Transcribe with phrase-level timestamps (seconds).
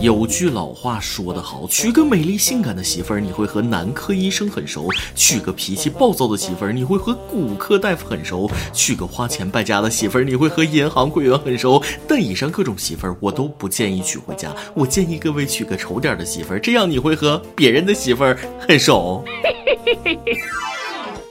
[0.00, 11.82] 有句老话说得好，娶个美丽性感的媳妇儿，你会和男科医生很熟；娶个脾气暴躁的媳妇儿，你会和骨科大夫很熟；娶个花钱败家的媳妇儿，你会和银行柜员很熟。
[12.08, 14.56] 但以上各种媳妇儿，我都不建议娶回家。
[14.72, 19.22] 我建议各位娶个丑点的媳妇儿，这样你会和别人的媳妇儿很熟。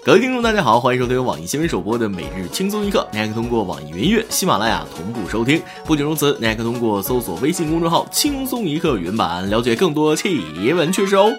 [0.10, 3.08] 各位听众，大家好，欢迎收听网易新闻首播的每日轻松一刻。
[3.12, 5.62] 您还可以通过网易云音乐、喜马拉雅同步收听。
[5.86, 11.32] 不仅如此，您还可以通过搜索微信公众号“轻松一刻”原版了解更多奇闻趣事哦。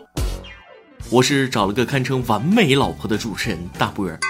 [1.10, 4.20] 我是找了个堪称完美老婆的主持人大波儿。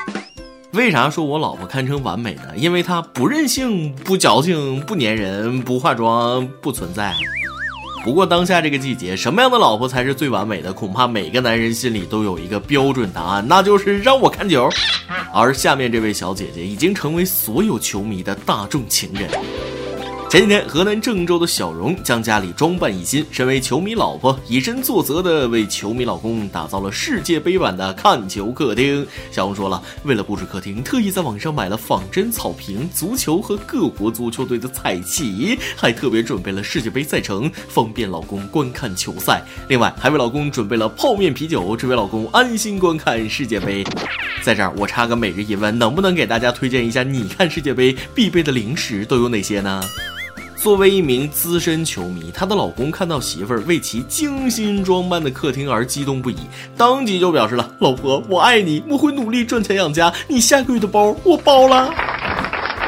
[0.72, 2.44] 为啥说我老婆堪称完美呢？
[2.56, 7.14] 因为她不任性、不矫情、不粘人、不化妆、不存在。
[8.02, 10.72] 不过当下这个季节，什么样的老婆才是最完美的？
[10.72, 14.68] 恐怕每个男人心里都有一个标准答案，那就是让我看球。
[15.32, 19.28] 而下面这位小姐姐已经成为所有球迷的大众情人。
[20.30, 29.04] 前几天，河南郑州的小荣将家里装扮一新，身为球迷老婆，以身作则的为球迷老公打造了世界杯版的看球客厅。
[29.32, 39.42] 小荣说了，为了布置客厅，特意在网上买了仿真草坪、足球和各国足球队的彩旗，还特别准备了世界杯赛程，方便老公观看球赛。
[39.66, 43.84] 另外，还为老公准备了泡面啤酒，只为老公安心观看世界杯。
[44.44, 49.82] 在这儿，我插个每日一问，能不能给大家推荐一下你看世界杯必备的零食都有哪些呢？
[50.60, 56.36] 作为一名资深球迷，她的老公看到媳妇儿为其精心装扮的客厅而激动不已，
[56.76, 61.90] 当即就表示了：“老婆，我爱你，我会努力赚钱养家，你下个月的包我包了。”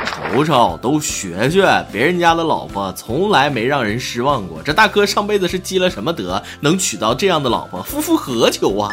[0.04, 4.62] 瞅瞅，都学学，别人家的老婆从来没让人失望过。
[4.62, 7.82] 这大哥上辈子是积了什么德，能娶到这样的老婆？
[7.82, 8.90] 夫复何求啊！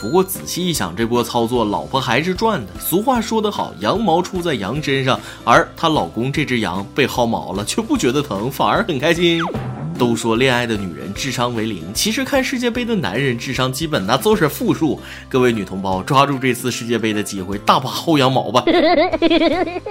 [0.00, 2.72] 不过仔细一想，这波操作老婆还是赚的。
[2.80, 9.42] 俗话说得好，羊毛出在羊身上，而她老公这只羊被薅毛了，却不觉得疼，反而很开心。
[9.98, 15.00] 都说恋爱的女人智商为零，其实看世界杯的男人智商基本那都是负数。
[15.28, 18.62] 各位女同胞，抓住这次世界杯的机会，大把薅羊毛吧！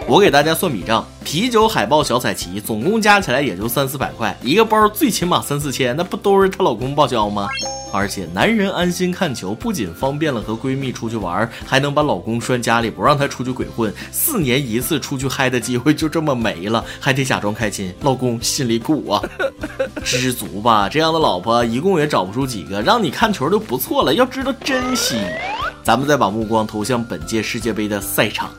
[0.07, 7.49] 我给大家算笔账：啤酒、海报、小彩旗，总共加起来也就三四百块，一个包最起码三四千，那不都是她老公报销吗？
[7.91, 13.93] 而且男人安心看球，不仅方便了和闺蜜出去玩，还能把老公拴家里，不让他出去鬼混。
[14.09, 19.21] 四年一次出去嗨的机会就这么没了，还得假装开心，老公心里苦啊。
[20.05, 25.17] 知足吧，这样的老婆一共也找不出几个，让你看球就不错了，要知道珍惜。
[25.83, 28.49] 咱们再把目光投向本届世界杯的赛场。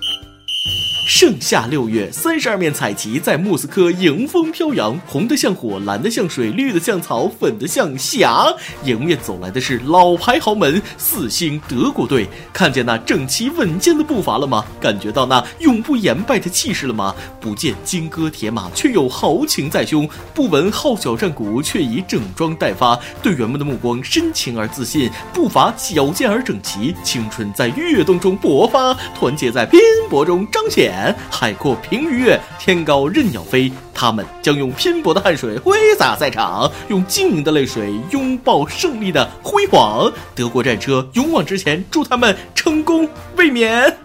[1.10, 8.44] 盛夏六月，三十二面彩旗在莫斯科迎风飘扬，红的像火，蓝的像水，绿的像草，粉的像霞。
[8.84, 14.62] 迎面走来的是老牌豪门四星德国队，看见那整齐稳健的步伐了吗？
[14.78, 17.14] 感觉到那永不言败的气势了吗？
[17.40, 23.00] 不见金戈铁马，却有豪情在胸；不闻号角战鼓，却已整装待发。
[23.22, 29.80] 队员们的目光深情而自信，步伐矫健而整齐，青春在跃动中勃发，团结在拼
[30.10, 30.97] 搏中彰显。
[31.30, 33.70] 海阔凭鱼跃，天高任鸟飞。
[33.92, 40.12] 他们将用拼搏的汗水挥洒赛场，用晶莹的泪水拥抱胜利的辉煌。
[40.34, 43.96] 德国战车勇往直前，祝他们成功卫冕。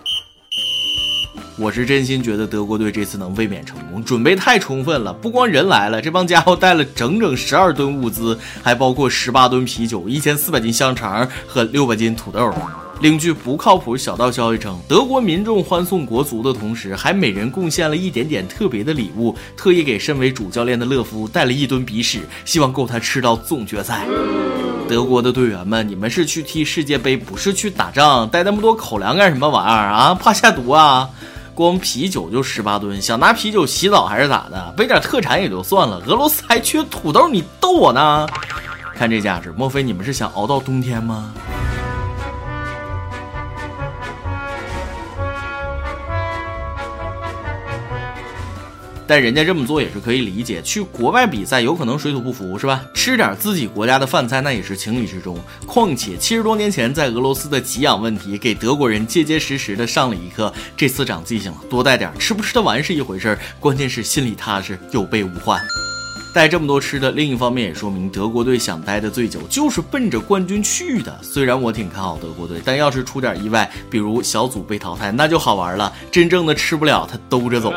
[1.59, 5.13] 我是真心觉得德国队这次能卫冕成功，准备太充分了。
[5.13, 12.51] 不光人来了，这帮家伙带了整整十二吨物资，还包括十八吨啤酒、一千四百斤香肠和六百斤土豆。
[13.03, 24.05] 另据不靠谱小道消息称，德国民众欢送国足的同时，还每人贡献了一点点特别的礼物，特意给身为主教练的勒夫带了一吨鼻屎，希望够他吃到总决赛。
[24.87, 30.15] 德国的队员们，你们是去踢世界杯，不是去打仗，带那么多口粮干什么玩意儿啊？
[30.15, 31.09] 怕下毒啊？
[31.53, 34.73] 光啤酒就十八吨，想拿啤酒洗澡还是咋的？
[34.77, 38.25] 背点特产也就算了，俄罗斯还缺土豆，你逗我呢？
[38.95, 41.33] 看这架势，莫非你们是想熬到冬天吗？
[49.13, 52.83] 但人家这么做也是可以理解，去国外比赛有可能水土不服，是吧？
[52.95, 55.37] 吃点自己国家的饭菜那也是情理之中。
[55.67, 60.51] 况且七十多年前在俄罗斯的给养问题，给德国人结结实实的上了一课。
[60.75, 65.61] 这次长记性了，多带点，吃不吃得完是一回事，关键是心里踏实，有备无患。
[66.33, 71.15] 带这么多吃的，另一方面也说明德国队想待的最久，就是奔着冠军去的。
[71.21, 75.93] 虽然我挺看好德国队，但要是出点意外，比如小组被淘汰，那就好玩了。
[76.11, 77.71] 真正的吃不了，他兜着走。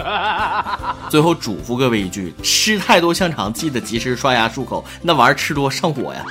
[1.10, 6.24] 最后嘱咐各位一句：吃太多香肠，记得及时刷牙漱口，那玩意儿吃多上火呀。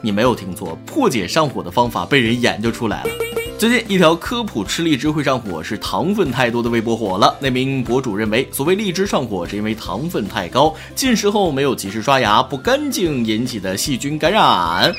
[0.00, 3.10] 你没有听错，破解上火的方法被人研究出来了。
[3.58, 7.34] 最近一条科普吃荔枝会上火是糖分太多的微博火了。
[7.40, 14.92] 那名博主认为，所谓荔枝上火是因为糖分太高，进食后没有及时刷牙不干净引起的细菌感染。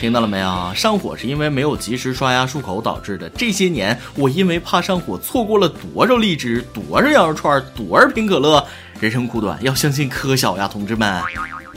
[0.00, 0.72] 听到了没有？
[0.74, 3.30] 上火是因为没有及时刷牙漱口导致的。
[3.30, 8.66] 这些年我因为怕上火，错过了多少荔枝，多少羊肉串，多少瓶可乐。
[8.98, 11.22] 人生苦短，要相信科小呀，同志们。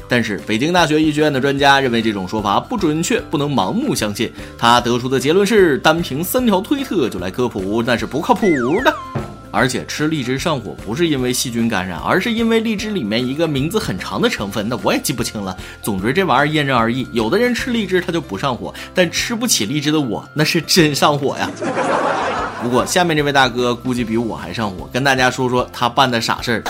[0.09, 4.29] 但是，北京大学医学院的专家认为这种说法不准确，不能盲目相信。
[4.57, 8.47] 他得出的结论是，单凭三条推特就来科普，那是不靠谱
[8.83, 8.91] 的。
[9.51, 15.55] 而且，吃荔枝上火不是因为细菌感染，而是因为荔枝里面一个名字很长的成分，那我也记不清了。
[15.83, 17.07] 总之，这玩意儿因人而异。
[17.13, 21.49] 有的人吃荔枝他就不上火，但吃不起荔枝的我，那是真上火呀。
[22.61, 26.63] 不过，下面这位大哥估计比我还上火，跟大家说说他办的傻事儿。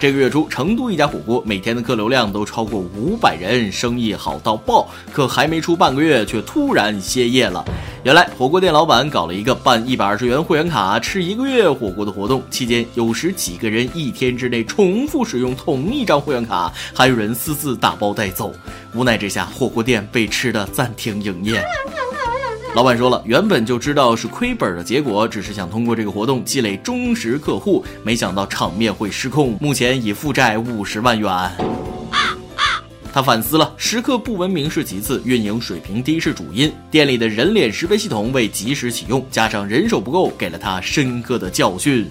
[0.00, 4.88] 这个月初，成都一家火锅每天的客流量都超过五百人，生意好到爆。
[5.12, 7.64] 可还没出半个月，却突然歇业了。
[8.04, 18.54] 原来，火锅店老板搞了一个办一百二十元会员卡吃一个月火锅的活动，期间有时几个人一天之内重复使用同一张会员卡，还有人私自打包带走。
[18.94, 21.60] 无奈之下，火锅店被吃的暂停营业。
[22.74, 31.50] 老板说了，原本就知道是亏本的结果，只是想通过这个活动积累忠实客户，没想到场面会失控，目前已负债五十万元。
[33.12, 36.72] 他反思了，食客不文明是其次，运营水平低是主因。
[36.90, 42.06] 店里的人脸识别系统未及时启用，加上人手不够，给了他深刻的教训。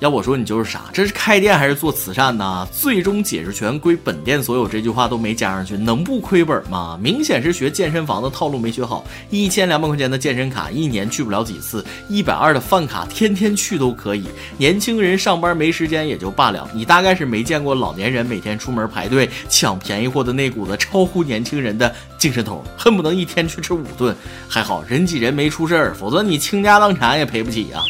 [0.00, 2.68] 要我说，你就是傻，这是开店还是做慈善呢？
[2.72, 6.96] 最终解释权归本店所有，这句话都没加上去，能不亏本吗？
[7.02, 9.04] 明显是学健身房的套路没学好。
[9.28, 14.26] 一千两百块钱的健身卡，一年去不了几次；一百二的饭卡，天天去都可以。
[14.56, 24.14] 年轻人上班没时间也就罢了，你大概是没见过老年人每天出门排队抢便宜货的那股子超乎年轻人的精神头，恨不能一天去吃五顿。
[24.48, 27.82] 还好人挤人没出事儿，否则你倾家荡产也赔不起呀。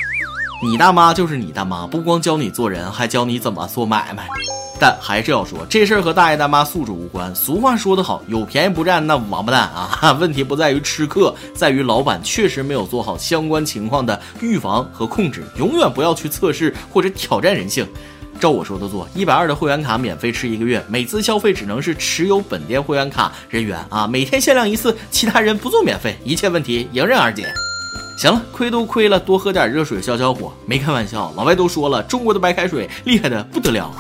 [0.60, 4.26] 你大妈就是你大妈，不光教你做人，还教你怎么做买卖。
[4.81, 7.32] 但还是要说，这事儿和大爷大妈素质无关。
[7.32, 10.12] 俗话说得好，有便宜不占那王八蛋啊！
[10.20, 15.44] 问题不在于吃客，在于老板确实没有做好相关情况的预防和控制。
[15.56, 17.87] 永远不要去测试或者挑战人性。
[18.40, 27.46] 照我说的做，一百二的会员卡免费吃一个月，每次消费只能是持有本店会员卡人员啊，每天限量一次，其他人不做免费，一切问题迎刃而解。
[28.19, 30.53] 行了，亏都亏了，多喝点热水消消火。
[30.67, 33.94] 没开玩笑，老外都说了，中国的白开水厉害的不得了。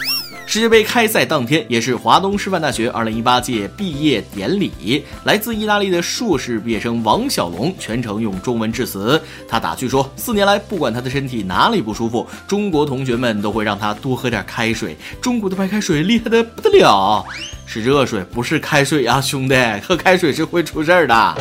[0.44, 9.22] 世界杯开赛当天，也是华东师范大学2018届毕业典礼，来自意大利的硕士毕业生王小龙全程用中文致辞。
[9.46, 14.96] 他打趣说，四年来，不管他的身体哪里不舒服，中国同学们都会让他多喝点开水。
[15.20, 17.24] 中国的白开水厉害的不得了，
[17.66, 21.38] 是热水，不是开水啊，兄弟，喝开水是会出事儿的。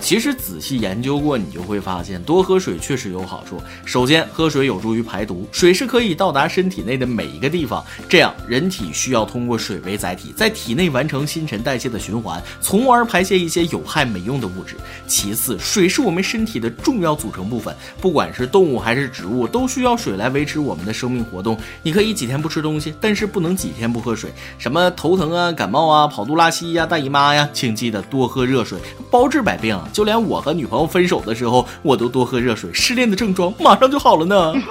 [0.00, 3.58] 其实仔细研究过，你就会发现多喝水确实有好处。
[3.86, 14.76] 首先，喝水有助于排毒，水是可以到达身体内的每一个地方，这样人体需要通过水为载体，在体内完成新陈代谢的循环，从而排泄一些有害没用的物质。
[15.06, 21.58] 其次，水是我们身体的重要组成部分，不管是动物还是植物，都需要水来维持我们的生命活动。
[21.82, 24.30] 你可以几天不吃东西，但是不能几天不喝水。
[24.58, 28.78] 什么头疼啊、感冒啊、跑肚拉稀呀、大姨妈呀，请记得多喝热水，
[29.10, 29.74] 包治百病。
[29.92, 34.54] 就连我和女朋友分手的时候，我都多喝热水，失恋的症状马上就好了呢。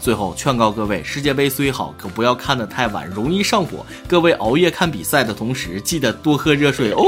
[0.00, 3.84] 最后劝告各位，世界杯虽好，可不要看得太晚，容易上火。
[4.08, 7.04] 各位熬夜看比赛的同时，记得多喝热水哦。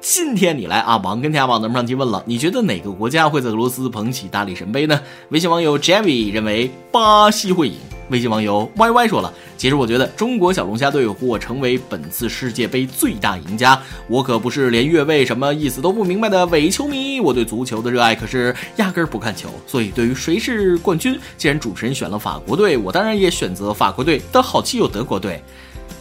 [0.00, 5.00] 今天你来啊，王跟天下网咱们上提问了，你觉得哪个国家会在俄罗斯捧起大力神杯呢？
[5.28, 7.76] 微信网友 Javi 认为巴西会赢。
[8.10, 13.80] 微信网友 Y Y 说了，其实我觉得中国小龙虾队或成为本次世界杯最大赢家。
[14.06, 19.48] 我可不是连越位什么意思都不明白的伪球迷，我对足球的热爱可是压根儿不看球。
[19.66, 24.22] 所以对于谁是冠军，既然主持人选了法国队，我当然也选择法国队。
[24.32, 25.42] 但好基友德国队，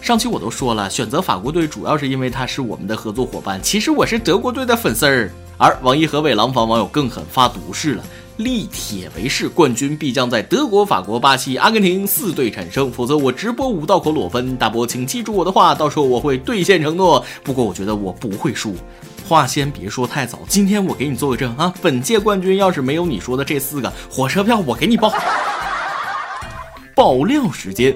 [0.01, 3.61] 上期我都说了，选择法国队主要是因为他是我们的合作伙伴。
[3.61, 5.29] 其实我是德国队的粉丝儿。
[5.59, 8.03] 而王一河北廊坊网友更狠，发毒誓了。
[8.37, 14.55] 立铁为誓，冠军必将在德国、法国、巴西、阿根廷四队产生，否则我直播五道口裸奔。
[14.57, 17.25] 大伯，请记住我的话，到时候我会兑现承诺。
[17.43, 18.75] 不过我觉得我不会输，
[19.27, 20.39] 话先别说太早。
[20.47, 25.11] 今天我给你做个证啊，本届冠军要是没有你说的这四个，火车票我给你报。
[26.93, 27.95] 爆料时间。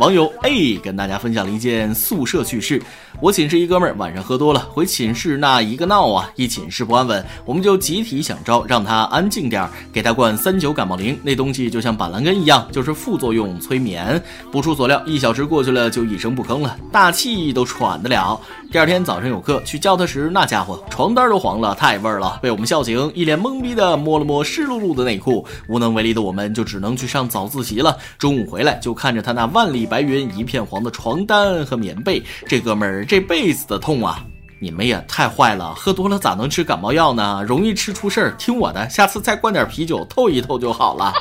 [0.00, 2.82] 网友 A 跟大家分享了一件宿舍趣事：
[3.20, 14.20] 我寝室一哥们儿晚上喝多了，回寝室那一个闹啊，一寝室不安稳，我们就集体想招让他安静点儿，给他灌三九感冒灵，那东西就像板蓝根一样，就是副作用催眠。
[14.50, 18.38] 不出所料，一小时过去了就一声不吭了，大气都喘得了。
[18.70, 27.96] 第二天早上有课去叫他时，那家伙床单都黄了，太味儿了，被我们笑醒，一脸懵逼的摸了摸湿漉漉的内裤，无能为力的我们就只能去上早自习了。
[28.18, 34.24] 中午回来就看着他那万里白云一片黄的床单和棉被，这哥们儿这辈子的痛啊！
[34.60, 37.44] 你们也太坏了，喝多了咋能吃感冒药呢？
[37.46, 38.34] 容易吃出事儿。
[38.38, 41.12] 听我的，下次再灌点啤酒透一透就好了。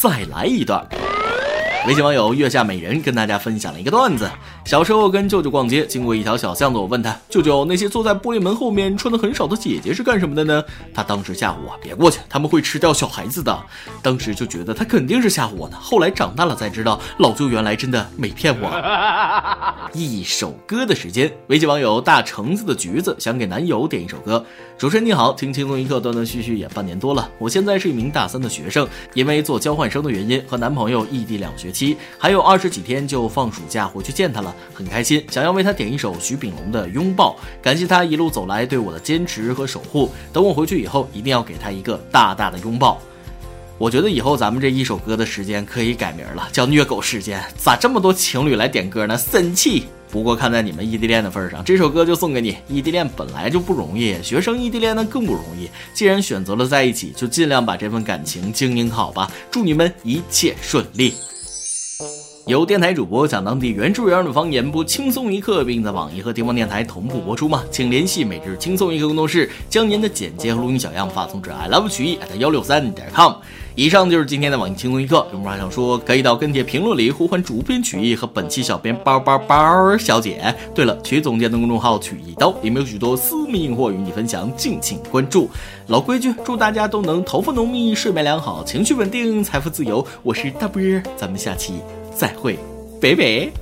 [0.00, 0.86] 再来一段。
[1.86, 4.30] 微信网友月下美人跟大家分享了一个段子：
[4.64, 10.62] 小时候跟舅舅逛街，经过一条小巷子，我问他舅舅，那些坐在玻璃门后面穿的很少的姐姐是干什么的呢？
[10.94, 13.58] 他当时吓唬我，别过去，他们会吃掉小孩子的。
[14.00, 15.76] 当时就觉得他肯定是吓唬我呢。
[15.80, 18.70] 后来长大了才知道，老舅原来真的没骗我。
[19.92, 24.44] 一首歌的时间，微信网友大橙子的橘子想给男友点一首歌。
[24.78, 40.10] 主持人你好，听轻松一刻断断续续也半年多了，我现在是一名大三的学生，因为做交换生的原因和男朋友异地两学期，还有二十几天就放暑假回去见他了，很开心，想要为他点一首徐秉龙的《拥抱》，感谢他一路走来对我的坚持和守护。
[40.32, 43.00] 等我回去以后，一定要给他一个大大的拥抱。
[43.78, 47.42] 我觉得以后咱们这一首歌的时间可以改名了，叫虐狗时间。
[47.56, 49.18] 咋这么多情侣来点歌呢？
[49.18, 49.84] 生气！
[50.08, 52.54] 不过看在你们异地恋的份上，这首歌就送给你。
[52.68, 55.68] 异地恋本来就不容易，学生异地恋呢更不容易。
[55.94, 59.28] 既然选择了在一起，就尽量把这份感情经营好吧。
[59.50, 61.14] 祝你们一切顺利。
[62.52, 67.64] 有电台主播讲当地原汁原味的方言，播轻松一刻，并在网易和地方电台同步播出吗？
[67.70, 73.32] 请联系每日轻松一刻工作室，将您的简介和录音小样发送至 i love 曲艺 at 幺六三点 com。
[73.74, 75.26] 以上就是今天的网易轻松一刻。
[75.32, 80.54] 有话想说，可以到跟帖评论里呼唤主编曲艺和本期小编包包包小姐。
[80.74, 85.48] 对了，曲总监的公众号曲一刀里面有许多私密硬货与你分享，敬请关注。
[85.86, 90.06] 老规矩，祝大家都能头发浓密，睡眠良好，情绪稳定，财富自由。
[90.22, 90.82] 我是大波，
[91.16, 91.76] 咱们下期。
[92.14, 92.58] 再会，
[93.00, 93.52] 北北。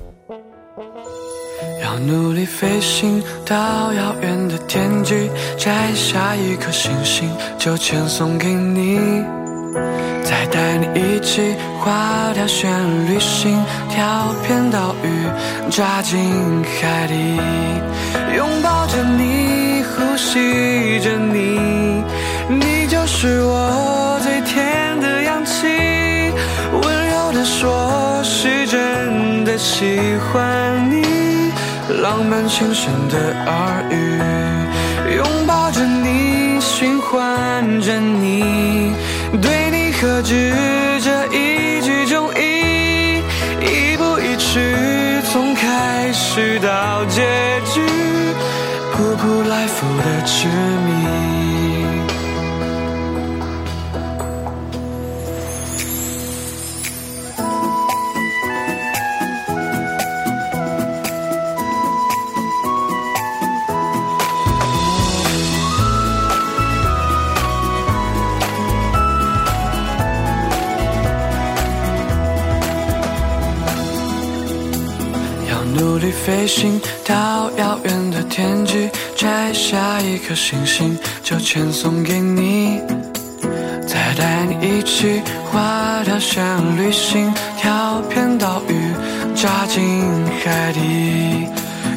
[1.81, 3.55] 要努力飞行到
[3.93, 8.99] 遥远的天际，摘下一颗星星，就签送给你，
[10.23, 12.71] 再带你一起划条旋
[13.07, 17.39] 律行，跳片岛屿，扎进海底，
[18.35, 22.03] 拥抱着你，呼吸着你，
[22.47, 25.67] 你就是我最甜的氧气，
[26.71, 28.11] 温柔的说。
[28.71, 29.99] 真的喜
[30.31, 31.03] 欢你，
[32.01, 34.17] 浪漫轻声的耳语，
[35.17, 38.95] 拥抱着你，循环着你，
[39.41, 40.53] 对你何止
[41.03, 43.17] 这一句中意，
[43.59, 47.21] 一步一曲，从开始到结
[47.73, 47.81] 局，
[48.93, 51.30] 扑扑来复的执迷。
[76.01, 82.81] 力飞行到遥远的天际，摘下一颗星星，就签送给你。
[83.87, 86.43] 再带你一起画条旋
[86.75, 88.73] 律行，跳片岛屿，
[89.35, 90.03] 扎进
[90.43, 91.47] 海底，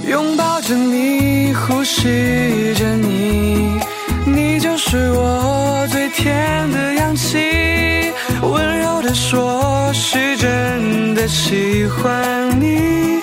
[0.07, 3.81] 拥抱着你，呼吸着你，
[4.27, 8.13] 你就是我最甜的氧气。
[8.43, 13.23] 温柔的说，是真的喜欢你。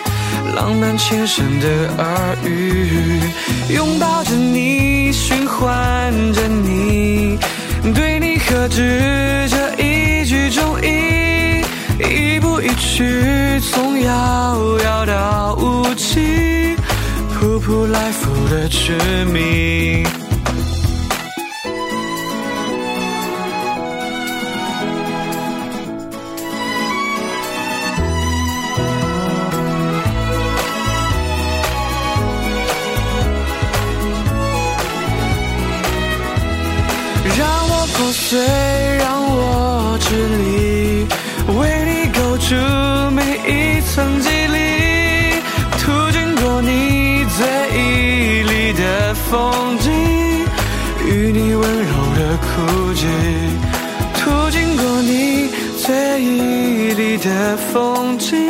[0.56, 1.68] 浪漫轻声的
[1.98, 3.22] 耳语，
[3.70, 7.38] 拥抱着你，循环着你，
[7.94, 11.64] 对你何止这一句中意，
[12.00, 16.76] 一步一曲，从遥遥到无期，
[17.34, 18.94] 扑扑来复的痴
[19.26, 19.71] 迷。
[49.32, 49.90] 风景，
[51.06, 53.08] 与你温柔的哭泣，
[54.20, 55.48] 途经过你
[55.78, 58.41] 最美丽的风景。